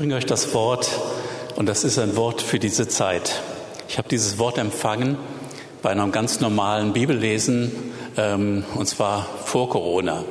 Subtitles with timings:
[0.00, 0.98] bringe euch das Wort
[1.56, 3.42] und das ist ein Wort für diese Zeit.
[3.86, 5.18] Ich habe dieses Wort empfangen
[5.82, 7.70] bei einem ganz normalen Bibellesen
[8.16, 10.24] ähm, und zwar vor Corona.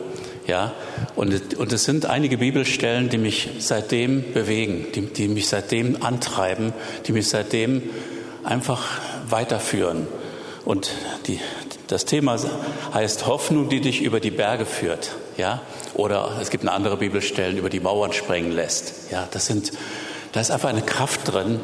[0.47, 0.73] Ja,
[1.15, 6.73] und, und es sind einige Bibelstellen, die mich seitdem bewegen, die, die mich seitdem antreiben,
[7.05, 7.83] die mich seitdem
[8.43, 8.87] einfach
[9.29, 10.07] weiterführen.
[10.65, 10.89] Und
[11.27, 11.39] die,
[11.85, 12.39] das Thema
[12.91, 15.11] heißt Hoffnung, die dich über die Berge führt.
[15.37, 15.61] Ja?
[15.99, 19.11] Oder es gibt eine andere Bibelstellen, über die Mauern sprengen lässt.
[19.11, 19.73] Ja, das sind,
[20.31, 21.59] da ist einfach eine Kraft drin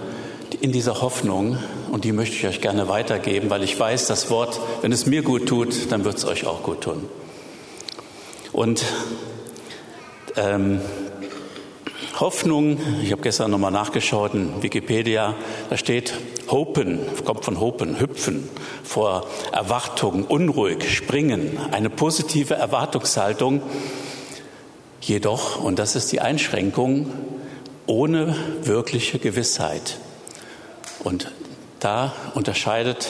[0.59, 1.57] in dieser Hoffnung
[1.89, 5.21] und die möchte ich euch gerne weitergeben, weil ich weiß, das Wort, wenn es mir
[5.21, 7.07] gut tut, dann wird es euch auch gut tun.
[8.51, 8.83] Und
[10.35, 10.81] ähm,
[12.19, 15.35] Hoffnung, ich habe gestern nochmal nachgeschaut in Wikipedia,
[15.69, 16.13] da steht
[16.51, 18.49] Hopen, kommt von Hopen, hüpfen,
[18.83, 23.61] vor Erwartung, unruhig, springen, eine positive Erwartungshaltung.
[25.05, 27.11] Jedoch, und das ist die Einschränkung,
[27.85, 29.99] ohne wirkliche Gewissheit.
[31.03, 31.31] Und
[31.79, 33.09] da unterscheidet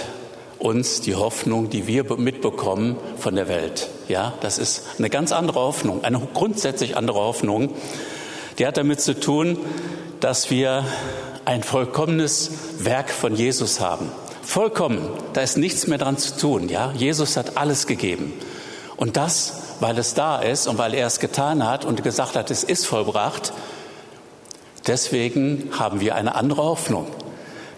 [0.59, 3.87] uns die Hoffnung, die wir mitbekommen von der Welt.
[4.09, 7.69] Ja, das ist eine ganz andere Hoffnung, eine grundsätzlich andere Hoffnung.
[8.59, 9.57] Die hat damit zu tun,
[10.19, 10.83] dass wir
[11.45, 14.11] ein vollkommenes Werk von Jesus haben.
[14.41, 16.67] Vollkommen, da ist nichts mehr dran zu tun.
[16.67, 18.33] Ja, Jesus hat alles gegeben.
[18.97, 22.51] Und das, weil es da ist und weil er es getan hat und gesagt hat,
[22.51, 23.53] es ist vollbracht,
[24.87, 27.07] deswegen haben wir eine andere Hoffnung.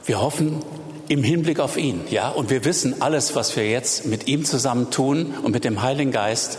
[0.05, 0.61] Wir hoffen
[1.09, 4.89] im Hinblick auf ihn, ja, und wir wissen, alles, was wir jetzt mit ihm zusammen
[4.91, 6.57] tun und mit dem Heiligen Geist,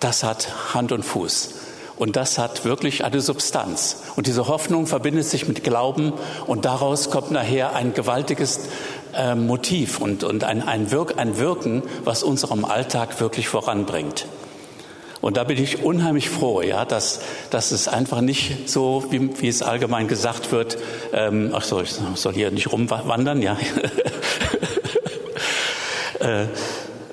[0.00, 1.50] das hat Hand und Fuß.
[1.96, 4.02] Und das hat wirklich eine Substanz.
[4.16, 6.12] Und diese Hoffnung verbindet sich mit Glauben
[6.46, 8.68] und daraus kommt nachher ein gewaltiges
[9.14, 14.26] äh, Motiv und, und ein, ein, Wirk, ein Wirken, was unserem Alltag wirklich voranbringt.
[15.20, 19.48] Und da bin ich unheimlich froh, ja, dass, dass es einfach nicht so, wie, wie
[19.48, 20.78] es allgemein gesagt wird,
[21.12, 23.56] ähm, ach so, ich soll hier nicht rumwandern, ja.
[26.20, 26.46] äh,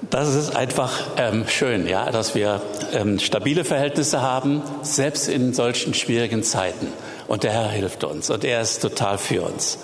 [0.10, 2.62] das ist einfach ähm, schön, ja, dass wir
[2.92, 6.88] ähm, stabile Verhältnisse haben, selbst in solchen schwierigen Zeiten.
[7.28, 9.80] Und der Herr hilft uns und er ist total für uns.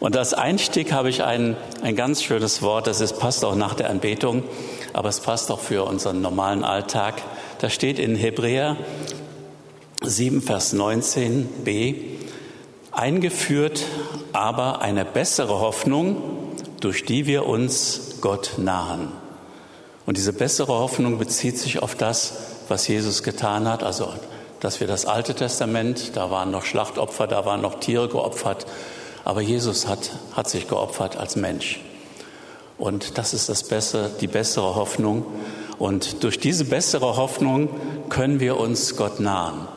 [0.00, 3.72] Und als Einstieg habe ich ein, ein ganz schönes Wort, das ist, passt auch nach
[3.72, 4.42] der Anbetung,
[4.92, 7.22] aber es passt auch für unseren normalen Alltag.
[7.64, 8.76] Da steht in Hebräer
[10.02, 11.94] 7, Vers 19b,
[12.90, 13.86] eingeführt
[14.34, 19.12] aber eine bessere Hoffnung, durch die wir uns Gott nahen.
[20.04, 22.34] Und diese bessere Hoffnung bezieht sich auf das,
[22.68, 24.12] was Jesus getan hat, also
[24.60, 28.66] dass wir das Alte Testament, da waren noch Schlachtopfer, da waren noch Tiere geopfert,
[29.24, 31.80] aber Jesus hat, hat sich geopfert als Mensch.
[32.76, 35.24] Und das ist das Bessere, die bessere Hoffnung.
[35.84, 37.68] Und durch diese bessere Hoffnung
[38.08, 39.68] können wir uns Gott nahen.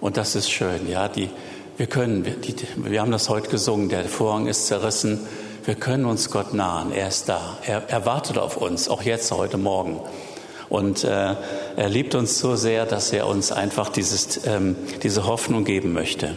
[0.00, 1.06] Und das ist schön, ja.
[1.06, 1.30] Die,
[1.76, 5.20] wir können, wir, die, wir haben das heute gesungen, der Vorhang ist zerrissen,
[5.64, 6.90] wir können uns Gott nahen.
[6.90, 7.58] Er ist da.
[7.64, 10.00] Er, er wartet auf uns, auch jetzt, heute Morgen.
[10.68, 11.36] Und äh,
[11.76, 14.74] er liebt uns so sehr, dass er uns einfach dieses, ähm,
[15.04, 16.34] diese Hoffnung geben möchte.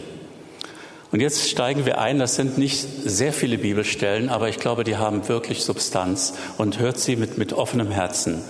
[1.10, 2.20] Und jetzt steigen wir ein.
[2.20, 6.98] Das sind nicht sehr viele Bibelstellen, aber ich glaube, die haben wirklich Substanz und hört
[6.98, 8.44] sie mit, mit offenem Herzen.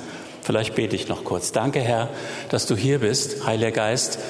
[0.47, 1.51] Vielleicht bete ich noch kurz.
[1.51, 2.09] Danke, Herr,
[2.51, 4.21] dass du hier bist, Heiliger Geist.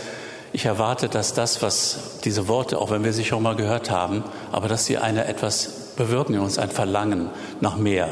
[0.54, 4.24] Ich erwarte, dass das, was diese Worte, auch wenn wir sie schon mal gehört haben,
[4.50, 7.28] aber dass sie eine etwas bewirken in uns ein Verlangen
[7.60, 8.08] nach mehr.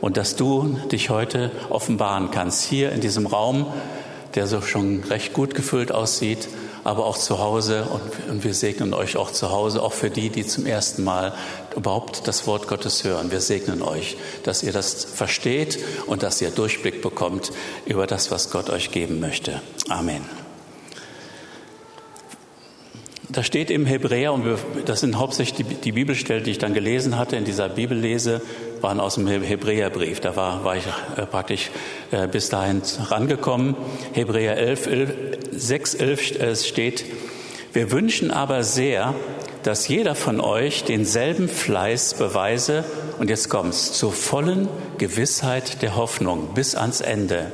[0.00, 3.66] Und dass du dich heute offenbaren kannst, hier in diesem Raum,
[4.34, 6.48] der so schon recht gut gefüllt aussieht,
[6.84, 7.86] aber auch zu Hause.
[8.28, 11.34] Und wir segnen euch auch zu Hause, auch für die, die zum ersten Mal
[11.76, 13.30] überhaupt das Wort Gottes hören.
[13.30, 17.52] Wir segnen euch, dass ihr das versteht und dass ihr Durchblick bekommt
[17.86, 19.60] über das, was Gott euch geben möchte.
[19.88, 20.24] Amen.
[23.28, 24.44] Da steht im Hebräer, und
[24.84, 28.42] das sind hauptsächlich die, die Bibelstellen, die ich dann gelesen hatte in dieser Bibellese,
[28.82, 30.20] waren aus dem Hebräerbrief.
[30.20, 30.84] Da war, war ich
[31.16, 31.70] äh, praktisch
[32.10, 33.76] äh, bis dahin rangekommen.
[34.12, 35.12] Hebräer 11, 11
[35.52, 37.04] 6, 11 äh, steht,
[37.72, 39.14] wir wünschen aber sehr,
[39.62, 42.84] dass jeder von euch denselben Fleiß beweise,
[43.18, 44.68] und jetzt kommt's, zur vollen
[44.98, 47.52] Gewissheit der Hoffnung bis ans Ende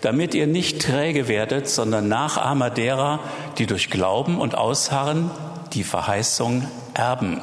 [0.00, 3.18] damit ihr nicht träge werdet, sondern Nachahmer derer,
[3.58, 5.30] die durch Glauben und Ausharren
[5.72, 7.40] die Verheißung erben.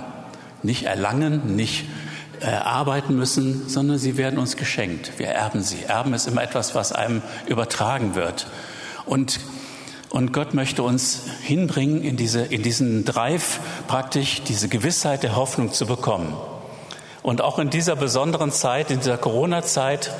[0.62, 1.86] Nicht erlangen, nicht
[2.44, 5.13] äh, arbeiten müssen, sondern sie werden uns geschenkt.
[5.18, 5.84] Wir erben sie.
[5.84, 8.48] Erben ist immer etwas, was einem übertragen wird.
[9.06, 9.40] Und
[10.13, 15.74] und Gott möchte uns hinbringen, in, diese, in diesen Drive praktisch diese Gewissheit der Hoffnung
[15.74, 16.38] zu bekommen.
[17.24, 20.12] Und auch in dieser besonderen Zeit, in dieser Corona-Zeit,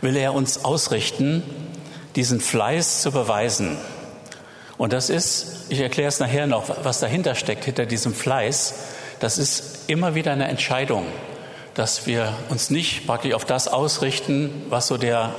[0.00, 1.42] will er uns ausrichten,
[2.14, 3.76] diesen Fleiß zu beweisen.
[4.78, 8.74] Und das ist, ich erkläre es nachher noch, was dahinter steckt, hinter diesem Fleiß.
[9.20, 11.06] Das ist immer wieder eine Entscheidung,
[11.74, 15.34] dass wir uns nicht praktisch auf das ausrichten, was so der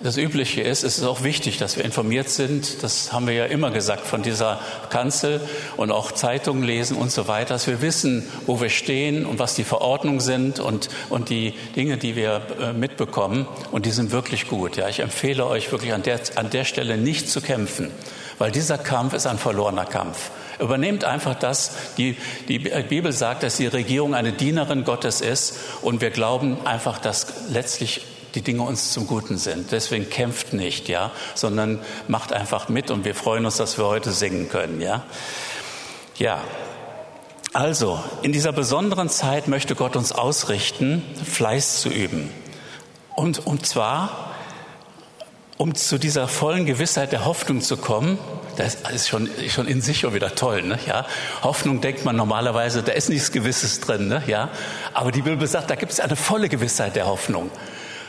[0.00, 2.84] das Übliche ist, es ist auch wichtig, dass wir informiert sind.
[2.84, 4.60] Das haben wir ja immer gesagt von dieser
[4.90, 5.40] Kanzel
[5.76, 9.54] und auch Zeitungen lesen und so weiter, dass wir wissen, wo wir stehen und was
[9.54, 13.48] die Verordnungen sind und, und die Dinge, die wir äh, mitbekommen.
[13.72, 14.76] Und die sind wirklich gut.
[14.76, 17.90] Ja, ich empfehle euch wirklich an der, an der Stelle nicht zu kämpfen,
[18.38, 20.30] weil dieser Kampf ist ein verlorener Kampf.
[20.58, 21.72] Übernehmt einfach das.
[21.96, 22.16] Die,
[22.48, 27.48] die Bibel sagt, dass die Regierung eine Dienerin Gottes ist und wir glauben einfach, dass
[27.50, 28.02] letztlich
[28.34, 29.72] die Dinge uns zum Guten sind.
[29.72, 34.12] Deswegen kämpft nicht, ja, sondern macht einfach mit und wir freuen uns, dass wir heute
[34.12, 35.04] singen können, ja.
[36.16, 36.42] Ja.
[37.54, 42.30] Also, in dieser besonderen Zeit möchte Gott uns ausrichten, Fleiß zu üben.
[43.16, 44.34] Und, und zwar,
[45.56, 48.18] um zu dieser vollen Gewissheit der Hoffnung zu kommen,
[48.58, 50.78] das ist schon, schon in sich schon wieder toll, ne?
[50.86, 51.06] ja.
[51.42, 54.22] Hoffnung denkt man normalerweise, da ist nichts Gewisses drin, ne?
[54.26, 54.50] ja.
[54.94, 57.50] Aber die Bibel sagt, da gibt es eine volle Gewissheit der Hoffnung.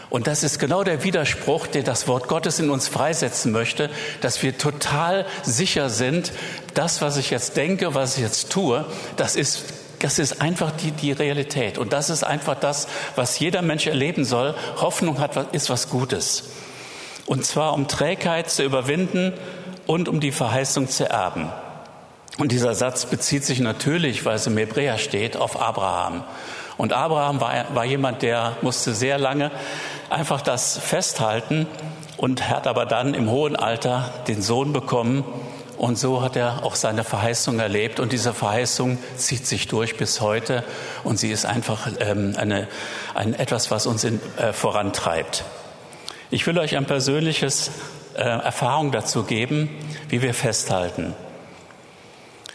[0.09, 3.91] Und das ist genau der Widerspruch, den das Wort Gottes in uns freisetzen möchte,
[4.21, 6.31] dass wir total sicher sind,
[6.73, 8.85] das, was ich jetzt denke, was ich jetzt tue,
[9.17, 9.65] das ist
[9.99, 11.77] das ist einfach die, die Realität.
[11.77, 12.87] Und das ist einfach das,
[13.17, 14.55] was jeder Mensch erleben soll.
[14.77, 16.51] Hoffnung hat, ist was Gutes.
[17.25, 19.33] Und zwar um Trägheit zu überwinden
[19.89, 21.49] und um die Verheißung zu erben.
[22.37, 26.23] Und dieser Satz bezieht sich natürlich, weil es im Hebräer steht, auf Abraham.
[26.77, 29.49] Und Abraham war, war jemand, der musste sehr lange
[30.11, 31.65] einfach das festhalten
[32.17, 35.23] und hat aber dann im hohen Alter den Sohn bekommen.
[35.79, 37.99] Und so hat er auch seine Verheißung erlebt.
[37.99, 40.63] Und diese Verheißung zieht sich durch bis heute.
[41.03, 42.67] Und sie ist einfach ähm, eine,
[43.15, 45.45] ein, etwas, was uns in, äh, vorantreibt.
[46.29, 47.71] Ich will euch ein persönliches
[48.15, 49.69] äh, Erfahrung dazu geben,
[50.09, 51.13] wie wir festhalten.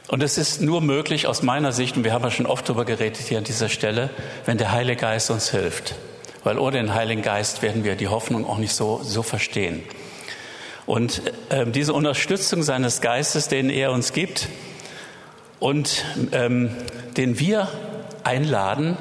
[0.09, 2.85] Und es ist nur möglich aus meiner Sicht, und wir haben ja schon oft darüber
[2.85, 4.11] geredet hier an dieser Stelle,
[4.45, 5.95] wenn der Heilige Geist uns hilft.
[6.43, 9.83] Weil ohne den Heiligen Geist werden wir die Hoffnung auch nicht so, so verstehen.
[10.87, 14.49] Und äh, diese Unterstützung seines Geistes, den er uns gibt
[15.59, 16.71] und ähm,
[17.17, 17.69] den wir
[18.23, 18.99] einladen,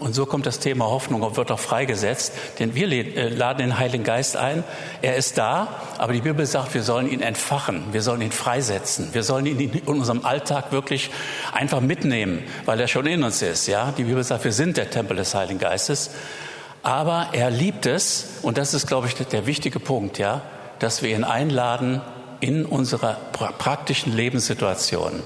[0.00, 3.78] und so kommt das Thema Hoffnung und wird auch freigesetzt, denn wir äh, laden den
[3.78, 4.64] Heiligen Geist ein.
[5.00, 5.68] Er ist da,
[5.98, 9.58] aber die Bibel sagt, wir sollen ihn entfachen, wir sollen ihn freisetzen, wir sollen ihn
[9.58, 11.10] in unserem Alltag wirklich
[11.52, 13.66] einfach mitnehmen, weil er schon in uns ist.
[13.66, 16.10] Ja, die Bibel sagt, wir sind der Tempel des Heiligen Geistes.
[16.82, 20.42] Aber er liebt es, und das ist, glaube ich, der wichtige Punkt, ja,
[20.80, 22.00] dass wir ihn einladen
[22.40, 25.22] in unserer praktischen Lebenssituation.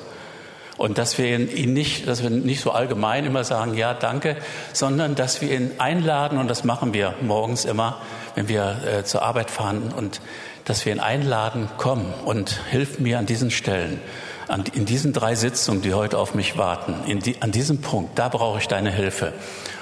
[0.79, 4.37] Und dass wir ihn nicht, dass wir nicht so allgemein immer sagen, ja, danke,
[4.73, 8.01] sondern dass wir ihn einladen, und das machen wir morgens immer,
[8.35, 10.21] wenn wir äh, zur Arbeit fahren, und
[10.65, 14.01] dass wir ihn einladen, komm und hilf mir an diesen Stellen,
[14.49, 18.29] an, in diesen drei Sitzungen, die heute auf mich warten, die, an diesem Punkt, da
[18.29, 19.33] brauche ich deine Hilfe.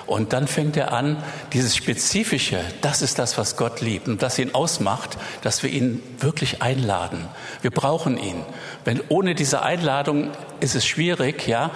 [0.06, 1.22] Und dann fängt er an,
[1.52, 6.02] dieses Spezifische, das ist das, was Gott liebt und das ihn ausmacht, dass wir ihn
[6.18, 7.28] wirklich einladen.
[7.62, 8.44] Wir brauchen ihn.
[8.84, 10.30] Wenn ohne diese Einladung
[10.60, 11.70] ist es schwierig, ja.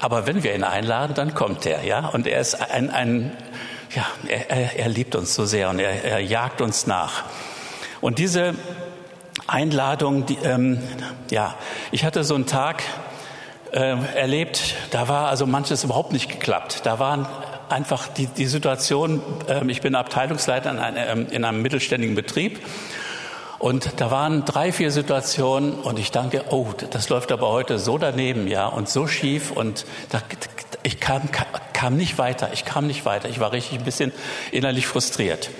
[0.00, 2.06] Aber wenn wir ihn einladen, dann kommt er, ja.
[2.06, 3.36] Und er ist ein, ein
[3.94, 7.24] ja, er, er, er liebt uns so sehr und er, er jagt uns nach.
[8.00, 8.54] Und diese
[9.46, 10.78] Einladung, die, ähm,
[11.30, 11.54] ja,
[11.90, 12.82] ich hatte so einen Tag,
[13.74, 16.82] äh, erlebt, da war also manches überhaupt nicht geklappt.
[16.84, 17.26] Da waren
[17.68, 22.60] einfach die, die Situation, äh, ich bin Abteilungsleiter in einem, in einem mittelständigen Betrieb
[23.58, 27.98] und da waren drei, vier Situationen und ich danke, oh, das läuft aber heute so
[27.98, 30.20] daneben, ja, und so schief und da,
[30.82, 31.22] ich kam,
[31.72, 33.28] kam nicht weiter, ich kam nicht weiter.
[33.28, 34.12] Ich war richtig ein bisschen
[34.52, 35.50] innerlich frustriert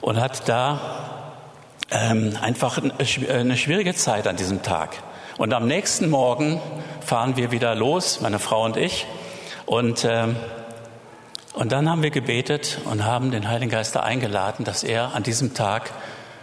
[0.00, 0.80] und hatte da
[1.90, 5.02] ähm, einfach eine schwierige Zeit an diesem Tag.
[5.38, 6.60] Und am nächsten Morgen
[7.04, 9.06] fahren wir wieder los, meine Frau und ich,
[9.64, 10.36] und ähm,
[11.56, 15.54] und dann haben wir gebetet und haben den Heiligen Geist eingeladen, dass er an diesem
[15.54, 15.90] Tag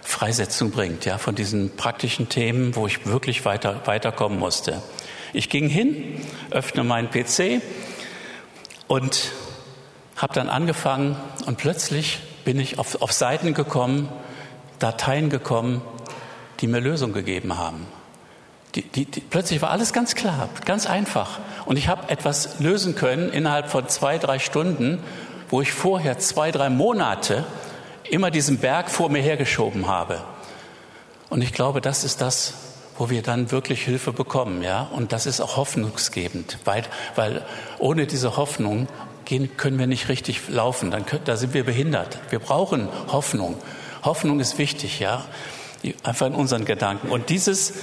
[0.01, 4.81] Freisetzung bringt, ja, von diesen praktischen Themen, wo ich wirklich weiter, weiterkommen musste.
[5.31, 7.61] Ich ging hin, öffne meinen PC
[8.87, 9.31] und
[10.17, 11.15] habe dann angefangen
[11.45, 14.09] und plötzlich bin ich auf, auf Seiten gekommen,
[14.79, 15.83] Dateien gekommen,
[16.59, 17.85] die mir Lösung gegeben haben.
[18.75, 21.39] Die, die, die, plötzlich war alles ganz klar, ganz einfach.
[21.65, 25.03] Und ich habe etwas lösen können innerhalb von zwei, drei Stunden,
[25.49, 27.45] wo ich vorher zwei, drei Monate
[28.09, 30.21] immer diesen Berg vor mir hergeschoben habe.
[31.29, 32.55] Und ich glaube, das ist das,
[32.97, 34.87] wo wir dann wirklich Hilfe bekommen, ja.
[34.91, 36.83] Und das ist auch hoffnungsgebend, weil,
[37.15, 37.45] weil
[37.79, 38.87] ohne diese Hoffnung
[39.25, 40.91] gehen, können wir nicht richtig laufen.
[40.91, 42.19] Dann, da sind wir behindert.
[42.29, 43.55] Wir brauchen Hoffnung.
[44.03, 45.25] Hoffnung ist wichtig, ja.
[46.03, 47.09] einfach in unseren Gedanken.
[47.09, 47.73] Und dieses,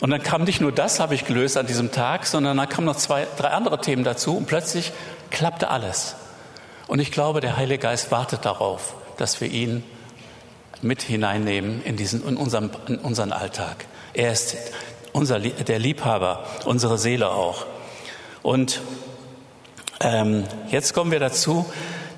[0.00, 2.86] und dann kam nicht nur das, habe ich gelöst an diesem Tag, sondern dann kamen
[2.86, 4.92] noch zwei, drei andere Themen dazu und plötzlich
[5.30, 6.16] klappte alles.
[6.86, 9.82] Und ich glaube, der Heilige Geist wartet darauf, dass wir ihn
[10.82, 13.86] mit hineinnehmen in, diesen, in, unserem, in unseren Alltag.
[14.12, 14.56] Er ist
[15.12, 17.66] unser, der Liebhaber, unsere Seele auch.
[18.42, 18.82] Und
[20.00, 21.66] ähm, jetzt kommen wir dazu,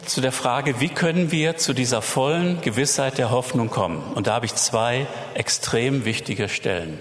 [0.04, 4.02] zu der Frage, wie können wir zu dieser vollen Gewissheit der Hoffnung kommen?
[4.14, 7.00] Und da habe ich zwei extrem wichtige Stellen.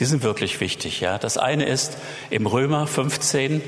[0.00, 1.00] Die sind wirklich wichtig.
[1.00, 1.98] Ja, das eine ist
[2.30, 3.60] im Römer 15.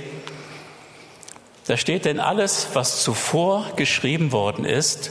[1.66, 5.10] Da steht denn alles, was zuvor geschrieben worden ist,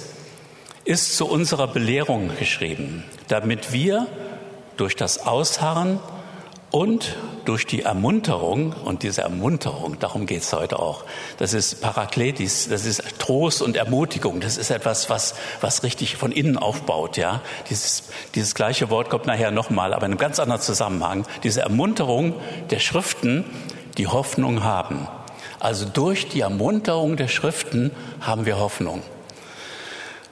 [0.84, 4.08] ist zu unserer Belehrung geschrieben, damit wir
[4.78, 6.00] durch das Ausharren
[6.72, 11.04] und durch die Ermunterung, und diese Ermunterung, darum geht es heute auch,
[11.38, 16.32] das ist Parakletis, das ist Trost und Ermutigung, das ist etwas, was, was richtig von
[16.32, 17.18] innen aufbaut.
[17.18, 17.42] Ja?
[17.70, 18.04] Dieses,
[18.36, 21.26] dieses gleiche Wort kommt nachher nochmal, aber in einem ganz anderen Zusammenhang.
[21.44, 22.36] Diese Ermunterung
[22.70, 23.46] der Schriften,
[23.98, 25.08] die Hoffnung haben.
[25.60, 29.04] Also durch die Ermunterung der Schriften haben wir Hoffnung.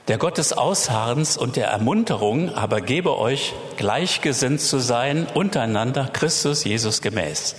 [0.09, 6.63] Der Gott des Ausharrens und der Ermunterung aber gebe euch, gleichgesinnt zu sein, untereinander Christus
[6.63, 7.55] Jesus gemäß.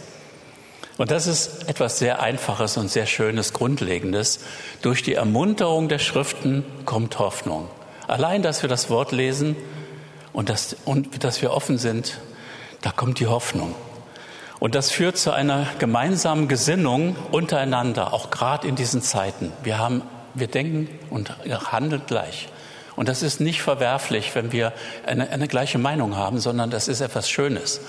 [0.99, 4.41] Und das ist etwas sehr Einfaches und sehr Schönes, Grundlegendes.
[4.83, 7.69] Durch die Ermunterung der Schriften kommt Hoffnung.
[8.09, 9.55] Allein, dass wir das Wort lesen
[10.33, 12.19] und dass, und dass wir offen sind,
[12.83, 13.77] da kommt die Hoffnung.
[14.59, 19.53] Und das führt zu einer gemeinsamen Gesinnung untereinander, auch gerade in diesen Zeiten.
[19.63, 20.03] Wir haben
[20.35, 21.33] wir denken und
[21.73, 22.49] handeln gleich.
[22.97, 24.73] Und das ist nicht verwerflich, wenn wir
[25.07, 27.81] eine, eine gleiche Meinung haben, sondern das ist etwas Schönes.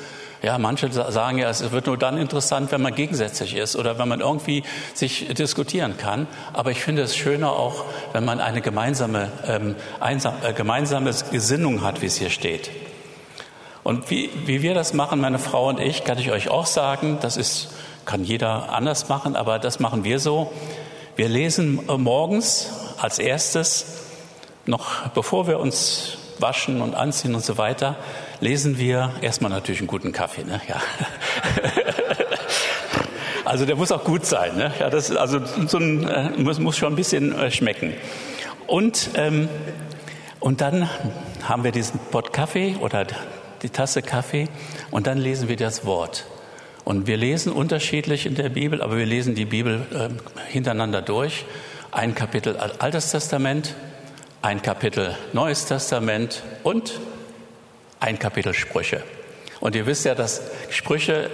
[0.41, 4.07] Ja, manche sagen ja, es wird nur dann interessant, wenn man gegensätzlich ist oder wenn
[4.07, 4.63] man irgendwie
[4.95, 6.27] sich diskutieren kann.
[6.51, 11.83] Aber ich finde es schöner auch, wenn man eine gemeinsame, ähm, einsam, äh, gemeinsame Gesinnung
[11.83, 12.71] hat, wie es hier steht.
[13.83, 17.19] Und wie, wie wir das machen, meine Frau und ich, kann ich euch auch sagen,
[17.21, 17.69] das ist,
[18.05, 20.51] kann jeder anders machen, aber das machen wir so.
[21.21, 23.85] Wir lesen morgens als erstes,
[24.65, 27.95] noch bevor wir uns waschen und anziehen und so weiter,
[28.39, 30.43] lesen wir erstmal natürlich einen guten Kaffee.
[30.43, 30.59] Ne?
[30.67, 30.81] Ja.
[33.45, 34.55] Also der muss auch gut sein.
[34.55, 34.71] Ne?
[34.79, 37.93] Ja, das, also so ein, äh, muss, muss schon ein bisschen äh, schmecken.
[38.65, 39.47] Und, ähm,
[40.39, 40.89] und dann
[41.43, 43.05] haben wir diesen Pott Kaffee oder
[43.61, 44.47] die Tasse Kaffee
[44.89, 46.25] und dann lesen wir das Wort.
[46.83, 50.09] Und wir lesen unterschiedlich in der Bibel, aber wir lesen die Bibel äh,
[50.51, 51.45] hintereinander durch.
[51.91, 53.75] Ein Kapitel Altes Testament,
[54.41, 56.99] ein Kapitel Neues Testament und
[57.99, 59.03] ein Kapitel Sprüche.
[59.59, 61.29] Und ihr wisst ja, dass Sprüche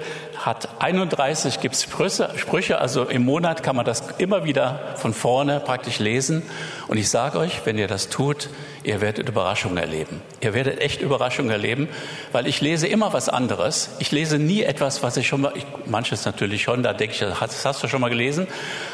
[0.47, 5.13] hat 31 gibt es Sprüche, Sprüche, also im Monat kann man das immer wieder von
[5.13, 6.41] vorne praktisch lesen.
[6.87, 8.49] Und ich sage euch, wenn ihr das tut,
[8.83, 10.21] ihr werdet Überraschungen erleben.
[10.39, 11.89] Ihr werdet echt Überraschungen erleben,
[12.31, 13.89] weil ich lese immer was anderes.
[13.99, 17.19] Ich lese nie etwas, was ich schon mal, ich, manches natürlich schon, da denke ich,
[17.19, 18.47] das hast du schon mal gelesen.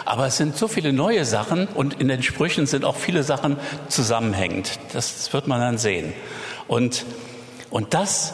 [0.06, 3.58] Aber es sind so viele neue Sachen und in den Sprüchen sind auch viele Sachen
[3.90, 4.80] zusammenhängend.
[4.94, 6.14] Das wird man dann sehen.
[6.68, 7.06] Und,
[7.70, 8.34] und das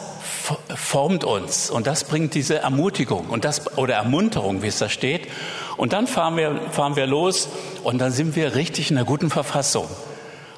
[0.74, 5.28] formt uns und das bringt diese Ermutigung und das oder Ermunterung, wie es da steht.
[5.76, 7.48] Und dann fahren wir, fahren wir los
[7.82, 9.88] und dann sind wir richtig in einer guten Verfassung.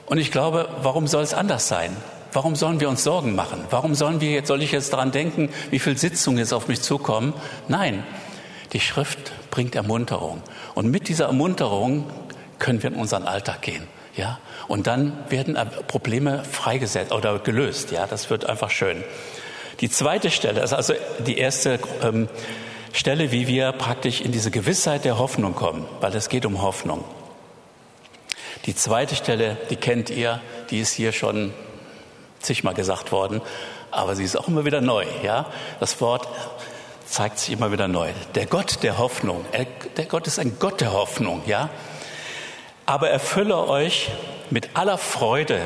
[0.07, 1.97] Und ich glaube, warum soll es anders sein?
[2.33, 3.65] Warum sollen wir uns Sorgen machen?
[3.71, 6.81] Warum sollen wir jetzt, soll ich jetzt daran denken, wie viele Sitzungen jetzt auf mich
[6.81, 7.35] zukommen?
[7.69, 8.05] Nein,
[8.73, 10.43] die Schrift bringt Ermunterung.
[10.75, 12.07] Und mit dieser Ermunterung
[12.59, 13.87] können wir in unseren Alltag gehen.
[14.17, 15.59] Ja, und dann werden
[15.89, 17.93] Probleme freigesetzt oder gelöst.
[17.93, 19.03] Ja, das wird einfach schön.
[19.83, 20.95] Die zweite Stelle ist also
[21.27, 22.29] die erste ähm,
[22.93, 27.05] Stelle, wie wir praktisch in diese Gewissheit der Hoffnung kommen, weil es geht um Hoffnung.
[28.65, 31.53] Die zweite Stelle, die kennt ihr, die ist hier schon
[32.39, 33.41] zigmal gesagt worden,
[33.91, 35.05] aber sie ist auch immer wieder neu.
[35.25, 35.47] Ja,
[35.81, 36.29] das Wort
[37.05, 38.11] zeigt sich immer wieder neu.
[38.37, 39.45] Der Gott der Hoffnung,
[39.97, 41.43] der Gott ist ein Gott der Hoffnung.
[41.47, 41.71] Ja,
[42.87, 44.13] aber erfülle euch
[44.49, 45.61] mit aller Freude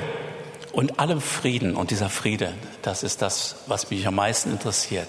[0.77, 1.75] und allem Frieden.
[1.75, 2.53] Und dieser Friede,
[2.83, 5.09] das ist das, was mich am meisten interessiert.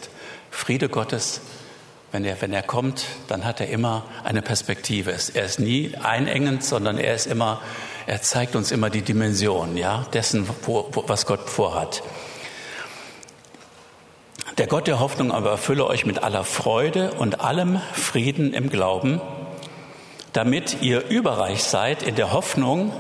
[0.50, 1.42] Friede Gottes,
[2.14, 5.12] wenn er, wenn er kommt, dann hat er immer eine Perspektive.
[5.12, 7.62] Er ist nie einengend, sondern er ist immer,
[8.06, 12.02] er zeigt uns immer die Dimension, ja, dessen, wo, wo, was Gott vorhat.
[14.58, 19.20] Der Gott der Hoffnung aber erfülle euch mit aller Freude und allem Frieden im Glauben,
[20.32, 22.94] damit ihr überreich seid in der Hoffnung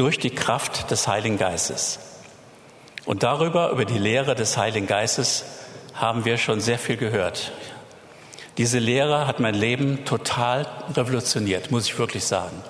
[0.00, 1.98] durch die Kraft des Heiligen Geistes.
[3.04, 5.44] Und darüber, über die Lehre des Heiligen Geistes,
[5.92, 7.52] haben wir schon sehr viel gehört.
[8.56, 10.66] Diese Lehre hat mein Leben total
[10.96, 12.62] revolutioniert, muss ich wirklich sagen.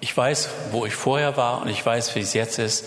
[0.00, 2.86] Ich weiß, wo ich vorher war und ich weiß, wie es jetzt ist.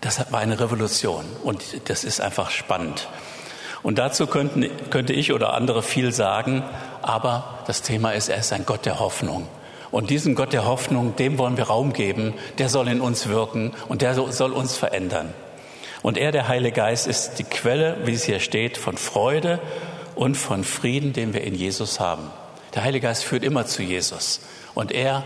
[0.00, 3.06] Das war eine Revolution und das ist einfach spannend.
[3.82, 6.64] Und dazu könnten, könnte ich oder andere viel sagen,
[7.02, 9.46] aber das Thema ist, er ist ein Gott der Hoffnung.
[9.90, 13.72] Und diesen Gott der Hoffnung, dem wollen wir Raum geben, der soll in uns wirken
[13.88, 15.32] und der soll uns verändern.
[16.02, 19.60] Und er, der Heilige Geist, ist die Quelle, wie es hier steht, von Freude
[20.14, 22.30] und von Frieden, den wir in Jesus haben.
[22.74, 24.40] Der Heilige Geist führt immer zu Jesus.
[24.74, 25.24] Und er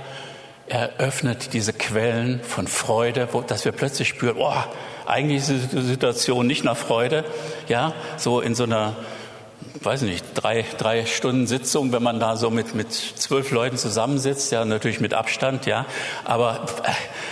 [0.69, 4.54] eröffnet diese Quellen von Freude, wo, dass wir plötzlich spüren, oh,
[5.07, 7.25] eigentlich ist die Situation nicht nach Freude,
[7.69, 8.97] ja, so in so einer
[9.81, 14.52] weiß nicht, drei, drei Stunden Sitzung, wenn man da so mit, mit zwölf Leuten zusammensitzt,
[14.52, 15.87] ja, natürlich mit Abstand, ja.
[16.25, 16.67] Aber,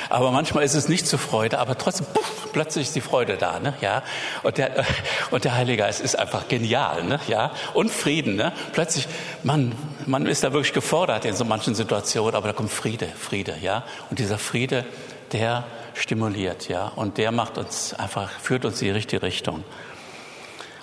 [0.09, 3.61] aber manchmal ist es nicht zur Freude, aber trotzdem, puff, plötzlich ist die Freude da,
[3.61, 4.03] ne, ja.
[4.43, 4.85] Und der,
[5.31, 7.53] und der Heilige Geist ist einfach genial, ne, ja.
[7.75, 8.53] Und Frieden, ne.
[8.73, 9.07] Plötzlich,
[9.43, 9.75] man,
[10.07, 13.85] man ist da wirklich gefordert in so manchen Situationen, aber da kommt Friede, Friede, ja.
[14.09, 14.85] Und dieser Friede,
[15.33, 16.91] der stimuliert, ja.
[16.97, 19.65] Und der macht uns einfach, führt uns in die richtige Richtung.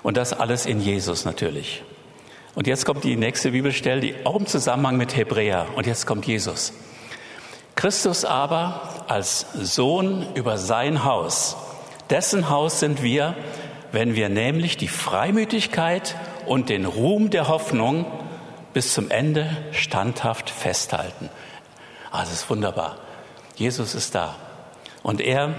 [0.08, 1.84] Und das alles in Jesus natürlich.
[2.56, 5.68] Und jetzt kommt die nächste Bibelstelle, die auch im Zusammenhang mit Hebräer.
[5.76, 6.72] Und jetzt kommt Jesus.
[7.76, 11.58] Christus aber als Sohn über sein Haus.
[12.10, 13.36] Dessen Haus sind wir,
[13.92, 18.06] wenn wir nämlich die Freimütigkeit und den Ruhm der Hoffnung
[18.72, 21.30] bis zum Ende standhaft festhalten.
[22.12, 22.96] Also es ist wunderbar.
[23.58, 24.38] Jesus ist da.
[25.04, 25.54] Und er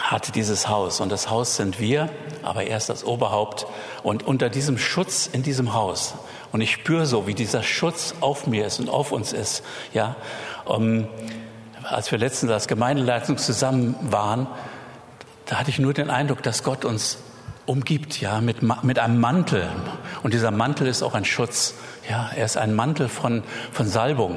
[0.00, 2.08] hat dieses Haus und das Haus sind wir,
[2.42, 3.66] aber er ist das Oberhaupt
[4.02, 6.14] und unter diesem Schutz in diesem Haus
[6.52, 9.62] und ich spüre so, wie dieser Schutz auf mir ist und auf uns ist,
[9.92, 10.16] ja.
[10.64, 11.08] Um,
[11.82, 14.46] als wir letztens als Gemeindeleitung zusammen waren,
[15.46, 17.18] da hatte ich nur den Eindruck, dass Gott uns
[17.64, 19.68] umgibt, ja, mit, mit einem Mantel.
[20.22, 21.74] Und dieser Mantel ist auch ein Schutz.
[22.08, 24.36] Ja, er ist ein Mantel von, von Salbung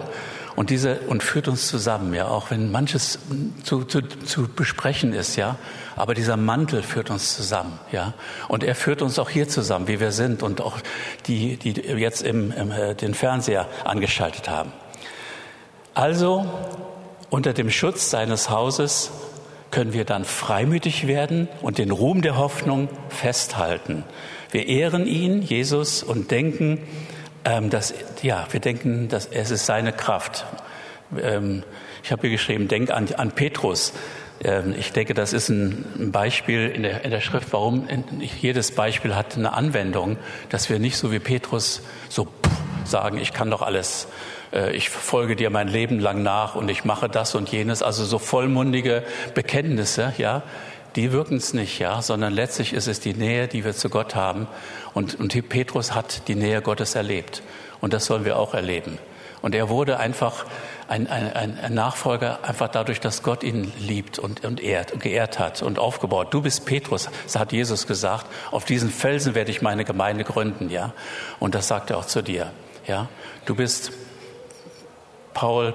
[0.62, 3.18] und diese und führt uns zusammen, ja, auch wenn manches
[3.64, 5.56] zu, zu, zu besprechen ist, ja,
[5.96, 8.14] aber dieser Mantel führt uns zusammen, ja,
[8.48, 10.78] und er führt uns auch hier zusammen, wie wir sind und auch
[11.26, 14.72] die, die jetzt im, im äh, den Fernseher angeschaltet haben.
[15.96, 16.46] Also
[17.32, 19.10] unter dem Schutz seines Hauses
[19.72, 24.04] können wir dann freimütig werden und den Ruhm der Hoffnung festhalten.
[24.52, 26.84] Wir ehren ihn, Jesus, und denken
[27.46, 30.46] ähm, dass, ja, wir denken, dass es ist seine Kraft.
[31.22, 31.64] Ähm,
[32.04, 33.94] ich habe hier geschrieben, denk an, an Petrus.
[34.44, 37.88] Ähm, ich denke, das ist ein Beispiel in der, in der Schrift, warum
[38.40, 40.18] jedes Beispiel hat eine Anwendung,
[40.50, 42.28] dass wir nicht so wie Petrus so
[42.86, 44.08] sagen, ich kann doch alles,
[44.52, 48.04] äh, ich folge dir mein Leben lang nach und ich mache das und jenes, also
[48.06, 49.04] so vollmundige
[49.36, 50.44] Bekenntnisse, ja,
[50.96, 54.16] die wirken es nicht, ja, sondern letztlich ist es die Nähe, die wir zu Gott
[54.16, 54.48] haben.
[54.94, 57.44] Und, und Petrus hat die Nähe Gottes erlebt.
[57.80, 58.98] Und das sollen wir auch erleben.
[59.42, 60.46] Und er wurde einfach
[60.88, 65.62] ein, ein, ein Nachfolger, einfach dadurch, dass Gott ihn liebt und, und ehrt, geehrt hat
[65.64, 66.34] und aufgebaut.
[66.34, 68.28] Du bist Petrus, das hat Jesus gesagt.
[68.52, 70.94] Auf diesen Felsen werde ich meine Gemeinde gründen, ja.
[71.40, 72.52] Und das sagt er auch zu dir,
[72.86, 73.08] ja.
[73.46, 73.94] Du bist
[75.34, 75.74] Paul,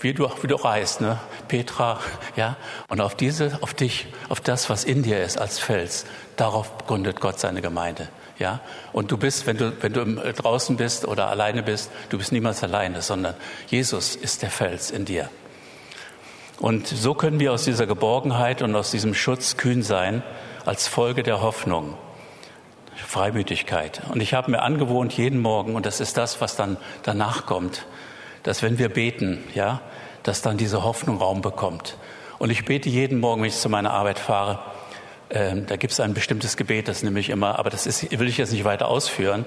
[0.00, 1.18] wie du, wie du reist, ne?
[1.48, 2.00] Petra,
[2.36, 2.56] ja.
[2.88, 6.06] Und auf diese, auf dich, auf das, was in dir ist als Fels,
[6.36, 8.60] darauf gründet Gott seine Gemeinde, ja.
[8.92, 12.32] Und du bist, wenn du, wenn du äh, draußen bist oder alleine bist, du bist
[12.32, 13.34] niemals alleine, sondern
[13.68, 15.30] Jesus ist der Fels in dir.
[16.58, 20.22] Und so können wir aus dieser Geborgenheit und aus diesem Schutz kühn sein
[20.64, 21.96] als Folge der Hoffnung.
[22.94, 24.02] Freimütigkeit.
[24.10, 27.86] Und ich habe mir angewohnt, jeden Morgen, und das ist das, was dann danach kommt,
[28.46, 29.80] dass wenn wir beten, ja,
[30.22, 31.96] dass dann diese Hoffnung Raum bekommt.
[32.38, 34.60] Und ich bete jeden Morgen, wenn ich zu meiner Arbeit fahre.
[35.30, 38.28] Äh, da gibt es ein bestimmtes Gebet, das nehme ich immer, aber das ist, will
[38.28, 39.44] ich jetzt nicht weiter ausführen.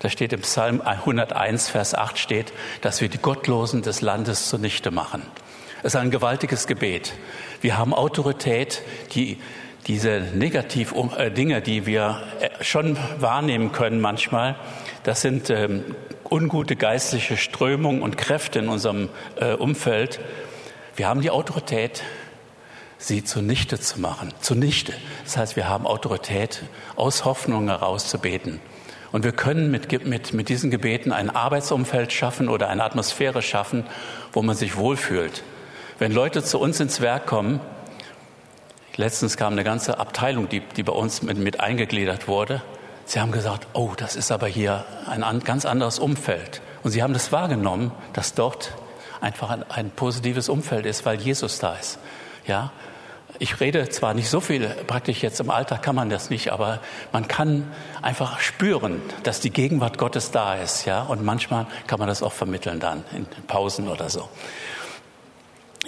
[0.00, 4.90] Da steht im Psalm 101, Vers 8 steht, dass wir die Gottlosen des Landes zunichte
[4.90, 5.22] machen.
[5.78, 7.14] Es ist ein gewaltiges Gebet.
[7.62, 8.82] Wir haben Autorität,
[9.14, 9.38] die
[9.86, 14.56] diese negativ äh, Dinge, die wir äh, schon wahrnehmen können manchmal,
[15.02, 15.84] das sind ähm,
[16.30, 19.08] ungute geistliche Strömungen und Kräfte in unserem
[19.40, 20.20] äh, Umfeld.
[20.94, 22.02] Wir haben die Autorität,
[22.98, 24.32] sie zunichte zu machen.
[24.40, 24.92] Zunichte.
[25.24, 26.62] Das heißt, wir haben Autorität,
[26.96, 28.60] aus Hoffnung heraus zu beten.
[29.10, 33.84] Und wir können mit, mit, mit diesen Gebeten ein Arbeitsumfeld schaffen oder eine Atmosphäre schaffen,
[34.32, 35.42] wo man sich wohlfühlt.
[35.98, 37.60] Wenn Leute zu uns ins Werk kommen,
[38.96, 42.62] letztens kam eine ganze Abteilung, die, die bei uns mit, mit eingegliedert wurde,
[43.04, 46.62] Sie haben gesagt, oh, das ist aber hier ein ganz anderes Umfeld.
[46.82, 48.72] Und Sie haben das wahrgenommen, dass dort
[49.20, 51.98] einfach ein, ein positives Umfeld ist, weil Jesus da ist.
[52.46, 52.72] Ja,
[53.38, 56.80] ich rede zwar nicht so viel, praktisch jetzt im Alltag kann man das nicht, aber
[57.12, 57.70] man kann
[58.02, 62.32] einfach spüren, dass die Gegenwart Gottes da ist, ja, und manchmal kann man das auch
[62.32, 64.28] vermitteln dann in Pausen oder so.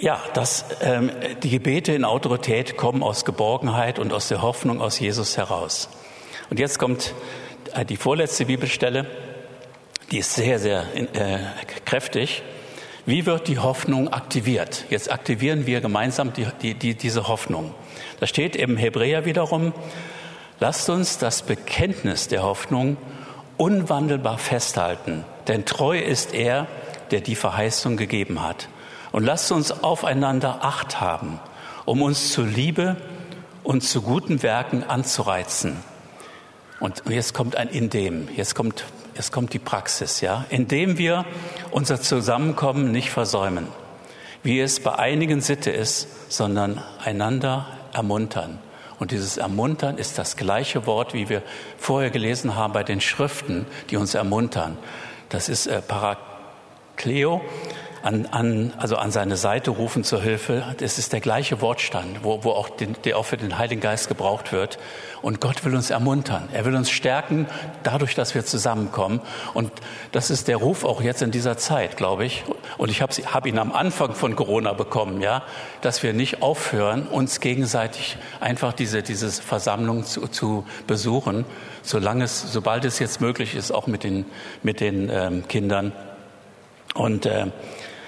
[0.05, 1.09] Ja, dass ähm,
[1.41, 5.89] die Gebete in Autorität kommen aus Geborgenheit und aus der Hoffnung aus Jesus heraus.
[6.51, 7.15] Und jetzt kommt
[7.73, 9.07] äh, die vorletzte Bibelstelle,
[10.11, 11.39] die ist sehr, sehr äh,
[11.85, 12.43] kräftig.
[13.07, 14.85] Wie wird die Hoffnung aktiviert?
[14.91, 17.73] Jetzt aktivieren wir gemeinsam die, die, die, diese Hoffnung.
[18.19, 19.73] Da steht im Hebräer wiederum,
[20.59, 22.97] lasst uns das Bekenntnis der Hoffnung
[23.57, 26.67] unwandelbar festhalten, denn treu ist er,
[27.09, 28.69] der die Verheißung gegeben hat.
[29.15, 31.39] Und lasst uns aufeinander Acht haben,
[31.85, 32.97] um uns zur Liebe
[33.63, 35.77] und zu guten Werken anzureizen.
[36.81, 38.83] Und jetzt kommt ein Indem, jetzt kommt,
[39.15, 41.23] jetzt kommt die Praxis, ja, indem wir
[41.71, 43.69] unser Zusammenkommen nicht versäumen,
[44.43, 48.59] wie es bei einigen Sitte ist, sondern einander ermuntern.
[48.99, 51.41] Und dieses Ermuntern ist das gleiche Wort, wie wir
[51.77, 54.77] vorher gelesen haben bei den Schriften, die uns ermuntern.
[55.29, 57.39] Das ist äh, Parakleo,
[58.05, 60.63] an, an, also an seine Seite rufen zur Hilfe.
[60.77, 64.07] Das ist der gleiche Wortstand, wo, wo auch den, der auch für den Heiligen Geist
[64.07, 64.77] gebraucht wird.
[65.23, 66.47] Und Gott will uns ermuntern.
[66.53, 67.47] Er will uns stärken
[67.81, 69.21] dadurch, dass wir zusammenkommen.
[69.55, 69.71] Und
[70.11, 72.43] das ist der Ruf auch jetzt in dieser Zeit, glaube ich.
[72.77, 75.41] Und ich habe hab ihn am Anfang von Corona bekommen, ja,
[75.81, 81.43] dass wir nicht aufhören, uns gegenseitig einfach diese, diese Versammlung zu, zu besuchen,
[81.81, 84.25] solange es, sobald es jetzt möglich ist, auch mit den,
[84.61, 85.91] mit den ähm, Kindern.
[86.93, 87.47] Und äh,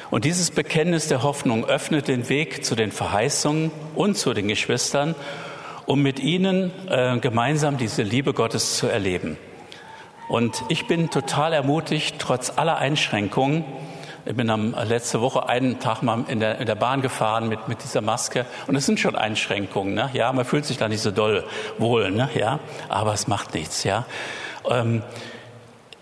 [0.10, 5.16] und dieses Bekenntnis der Hoffnung öffnet den Weg zu den Verheißungen und zu den Geschwistern,
[5.86, 9.38] um mit ihnen äh, gemeinsam diese Liebe Gottes zu erleben.
[10.30, 13.64] Und ich bin total ermutigt, trotz aller Einschränkungen.
[14.26, 17.70] Ich bin am, letzte Woche einen Tag mal in der, in der Bahn gefahren mit,
[17.70, 18.46] mit dieser Maske.
[18.68, 19.94] Und es sind schon Einschränkungen.
[19.94, 20.10] Ne?
[20.12, 21.46] Ja, man fühlt sich da nicht so doll
[21.78, 22.12] wohl.
[22.12, 22.30] Ne?
[22.36, 23.86] Ja, aber es macht nichts.
[23.86, 24.06] Ja.
[24.70, 25.02] Ähm,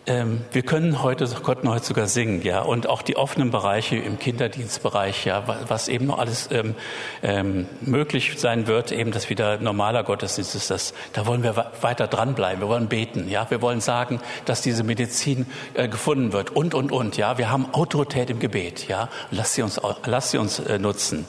[0.08, 5.26] wir können heute, konnten heute sogar singen, ja, und auch die offenen Bereiche im Kinderdienstbereich,
[5.26, 6.76] ja, was eben noch alles ähm,
[7.24, 12.06] ähm, möglich sein wird, eben dass wieder normaler Gottesdienst ist, das, da wollen wir weiter
[12.06, 12.62] dranbleiben.
[12.62, 16.92] Wir wollen beten, ja, wir wollen sagen, dass diese Medizin äh, gefunden wird und und
[16.92, 20.78] und, ja, wir haben Autorität im Gebet, ja, lass sie uns, lass sie uns äh,
[20.78, 21.26] nutzen.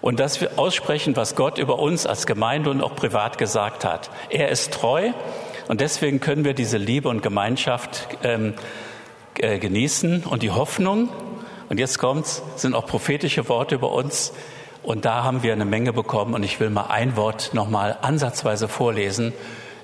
[0.00, 4.10] Und dass wir aussprechen, was Gott über uns als Gemeinde und auch privat gesagt hat.
[4.30, 5.12] Er ist treu
[5.68, 8.54] und deswegen können wir diese Liebe und Gemeinschaft ähm,
[9.38, 11.08] äh, genießen und die Hoffnung.
[11.68, 14.32] Und jetzt kommt's, sind auch prophetische Worte über uns.
[14.82, 16.34] Und da haben wir eine Menge bekommen.
[16.34, 19.32] Und ich will mal ein Wort nochmal ansatzweise vorlesen.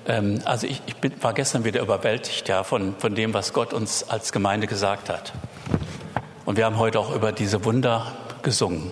[0.07, 3.73] Ähm, also ich, ich bin, war gestern wieder überwältigt ja, von, von dem, was Gott
[3.73, 5.33] uns als Gemeinde gesagt hat.
[6.45, 8.91] Und wir haben heute auch über diese Wunder gesungen.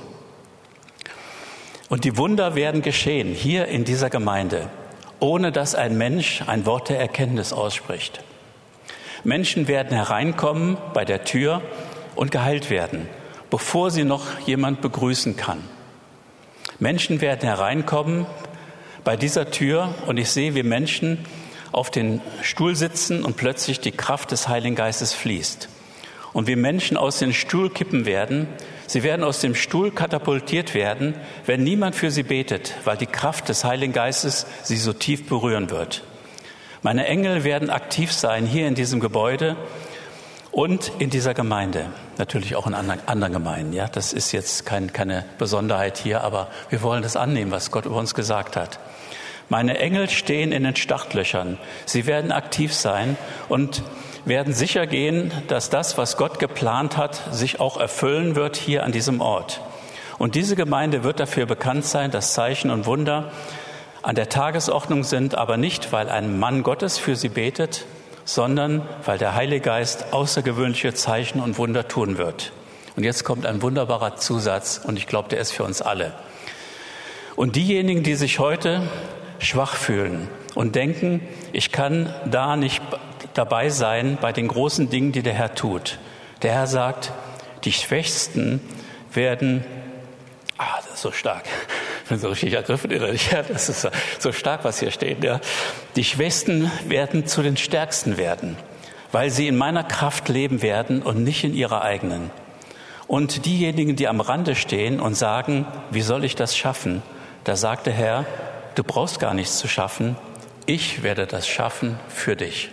[1.89, 4.69] Und die Wunder werden geschehen hier in dieser Gemeinde
[5.19, 8.23] ohne dass ein Mensch ein Wort der Erkenntnis ausspricht.
[9.23, 11.61] Menschen werden hereinkommen bei der Tür
[12.15, 13.07] und geheilt werden,
[13.49, 15.63] bevor sie noch jemand begrüßen kann.
[16.79, 18.25] Menschen werden hereinkommen
[19.03, 21.25] bei dieser Tür und ich sehe, wie Menschen
[21.71, 25.69] auf den Stuhl sitzen und plötzlich die Kraft des Heiligen Geistes fließt.
[26.33, 28.47] Und wie Menschen aus den Stuhl kippen werden,
[28.89, 31.13] Sie werden aus dem Stuhl katapultiert werden,
[31.45, 35.69] wenn niemand für sie betet, weil die Kraft des Heiligen Geistes sie so tief berühren
[35.69, 36.03] wird.
[36.83, 39.57] Meine Engel werden aktiv sein hier in diesem Gebäude
[40.51, 41.87] und in dieser Gemeinde,
[42.17, 43.73] natürlich auch in anderen, anderen Gemeinden.
[43.73, 47.85] Ja, das ist jetzt kein, keine Besonderheit hier, aber wir wollen das annehmen, was Gott
[47.85, 48.79] über uns gesagt hat.
[49.49, 51.57] Meine Engel stehen in den Startlöchern.
[51.85, 53.17] Sie werden aktiv sein
[53.49, 53.83] und
[54.25, 58.91] werden sicher gehen, dass das, was Gott geplant hat, sich auch erfüllen wird hier an
[58.91, 59.61] diesem Ort.
[60.17, 63.31] Und diese Gemeinde wird dafür bekannt sein, dass Zeichen und Wunder
[64.01, 67.85] an der Tagesordnung sind, aber nicht, weil ein Mann Gottes für sie betet,
[68.25, 72.51] sondern weil der Heilige Geist außergewöhnliche Zeichen und Wunder tun wird.
[72.95, 76.13] Und jetzt kommt ein wunderbarer Zusatz, und ich glaube, der ist für uns alle.
[77.35, 78.81] Und diejenigen, die sich heute
[79.39, 81.21] schwach fühlen und denken,
[81.53, 82.81] ich kann da nicht
[83.37, 85.99] dabei sein bei den großen Dingen, die der Herr tut.
[86.41, 87.11] Der Herr sagt,
[87.63, 88.61] die Schwächsten
[89.13, 89.63] werden,
[90.57, 91.45] ah, das ist so stark,
[92.03, 93.87] ich bin so richtig ergriffen innerlich, ja, das ist
[94.19, 95.39] so stark, was hier steht, ja.
[95.95, 98.57] Die Schwächsten werden zu den Stärksten werden,
[99.11, 102.29] weil sie in meiner Kraft leben werden und nicht in ihrer eigenen.
[103.07, 107.01] Und diejenigen, die am Rande stehen und sagen, wie soll ich das schaffen?
[107.45, 108.25] Da sagt der Herr,
[108.75, 110.17] du brauchst gar nichts zu schaffen,
[110.65, 112.69] ich werde das schaffen für dich.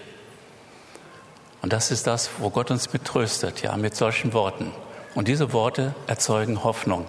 [1.64, 4.70] Und das ist das, wo Gott uns mittröstet, ja, mit solchen Worten.
[5.14, 7.07] Und diese Worte erzeugen Hoffnung,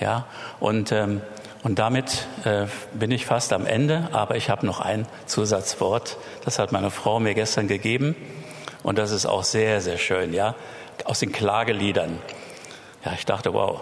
[0.00, 0.26] ja.
[0.58, 1.20] Und ähm,
[1.62, 6.16] und damit äh, bin ich fast am Ende, aber ich habe noch ein Zusatzwort.
[6.44, 8.16] Das hat meine Frau mir gestern gegeben
[8.82, 10.56] und das ist auch sehr, sehr schön, ja,
[11.04, 12.18] aus den Klageliedern.
[13.04, 13.80] Ja, ich dachte, wow,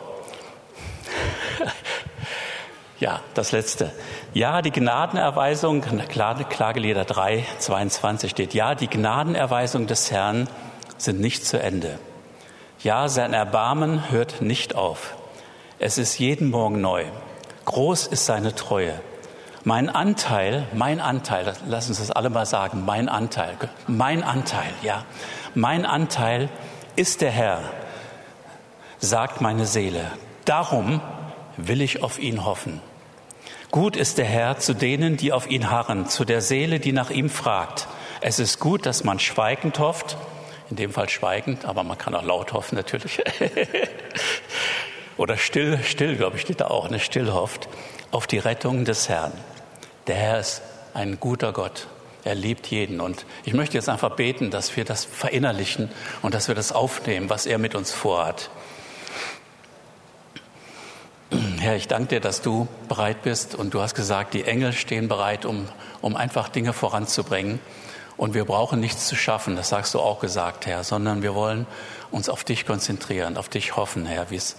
[3.02, 3.90] Ja, das letzte.
[4.32, 10.46] Ja, die Gnadenerweisung, Klagelieder 3, 22 steht, ja, die Gnadenerweisung des Herrn
[10.98, 11.98] sind nicht zu Ende.
[12.78, 15.16] Ja, sein Erbarmen hört nicht auf.
[15.80, 17.06] Es ist jeden Morgen neu.
[17.64, 19.00] Groß ist seine Treue.
[19.64, 23.56] Mein Anteil, mein Anteil, lass uns das alle mal sagen, mein Anteil,
[23.88, 25.04] mein Anteil, ja,
[25.56, 26.48] mein Anteil
[26.94, 27.62] ist der Herr,
[29.00, 30.04] sagt meine Seele.
[30.44, 31.00] Darum
[31.56, 32.80] will ich auf ihn hoffen.
[33.72, 37.08] Gut ist der Herr zu denen, die auf ihn harren, zu der Seele, die nach
[37.08, 37.88] ihm fragt.
[38.20, 40.18] Es ist gut, dass man schweigend hofft,
[40.68, 43.22] in dem Fall schweigend, aber man kann auch laut hoffen natürlich.
[45.16, 47.70] Oder still, still, glaube ich, steht da auch, ne, still hofft
[48.10, 49.32] auf die Rettung des Herrn.
[50.06, 50.60] Der Herr ist
[50.92, 51.88] ein guter Gott.
[52.24, 53.00] Er liebt jeden.
[53.00, 57.30] Und ich möchte jetzt einfach beten, dass wir das verinnerlichen und dass wir das aufnehmen,
[57.30, 58.50] was er mit uns vorhat.
[61.62, 65.06] Herr, ich danke dir, dass du bereit bist und du hast gesagt, die Engel stehen
[65.06, 65.68] bereit, um,
[66.00, 67.60] um einfach Dinge voranzubringen.
[68.16, 71.68] Und wir brauchen nichts zu schaffen, das sagst du auch gesagt, Herr, sondern wir wollen
[72.10, 74.56] uns auf dich konzentrieren, auf dich hoffen, Herr, wie es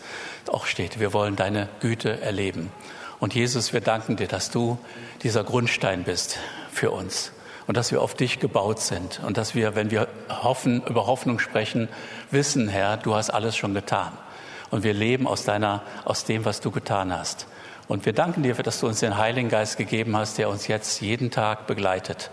[0.48, 0.98] auch steht.
[0.98, 2.72] Wir wollen deine Güte erleben.
[3.20, 4.78] Und Jesus, wir danken dir, dass du
[5.24, 6.38] dieser Grundstein bist
[6.72, 7.34] für uns
[7.68, 11.39] und dass wir auf dich gebaut sind und dass wir, wenn wir hoffen, über Hoffnung
[11.39, 11.89] sprechen,
[12.32, 14.13] wissen, Herr, du hast alles schon getan.
[14.73, 17.45] Und wir leben aus deiner, aus dem, was du getan hast.
[17.88, 20.99] Und wir danken dir, dass du uns den Heiligen Geist gegeben hast, der uns jetzt
[20.99, 22.31] jeden Tag begleitet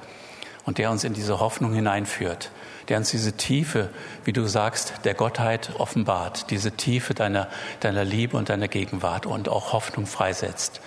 [0.65, 2.51] und der uns in diese Hoffnung hineinführt
[2.89, 3.89] der uns diese Tiefe,
[4.25, 7.47] wie du sagst, der Gottheit offenbart, diese Tiefe deiner,
[7.79, 10.81] deiner Liebe und deiner Gegenwart und auch Hoffnung freisetzt.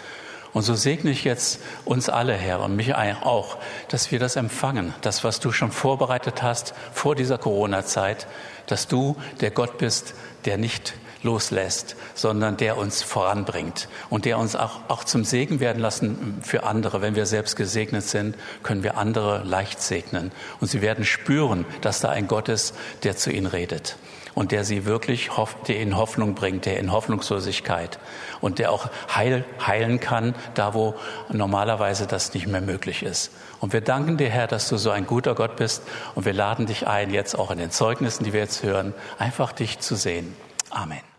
[0.51, 4.93] Und so segne ich jetzt uns alle, Herr, und mich auch, dass wir das empfangen,
[4.99, 8.27] das, was du schon vorbereitet hast vor dieser Corona-Zeit,
[8.67, 10.13] dass du der Gott bist,
[10.43, 15.81] der nicht loslässt, sondern der uns voranbringt und der uns auch, auch zum Segen werden
[15.81, 17.01] lassen für andere.
[17.01, 20.31] Wenn wir selbst gesegnet sind, können wir andere leicht segnen.
[20.59, 23.97] Und sie werden spüren, dass da ein Gott ist, der zu ihnen redet
[24.36, 25.29] und der sie wirklich
[25.67, 27.99] der in Hoffnung bringt, der in Hoffnungslosigkeit
[28.41, 30.95] und der auch heil, heilen kann, da wo
[31.29, 33.31] normalerweise das nicht mehr möglich ist.
[33.59, 35.83] Und wir danken dir, Herr, dass du so ein guter Gott bist
[36.15, 39.51] und wir laden dich ein, jetzt auch in den Zeugnissen, die wir jetzt hören, einfach
[39.51, 40.36] dich zu sehen.
[40.69, 41.12] Amen.